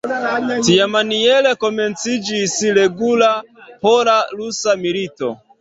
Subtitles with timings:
[0.67, 3.29] Tiamaniere komenciĝis regula
[3.85, 5.35] pola-rusa milito.